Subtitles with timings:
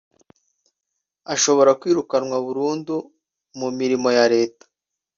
[1.33, 2.95] ashobora kwirukanwa burundu
[3.59, 4.65] mu mirimo ya Leta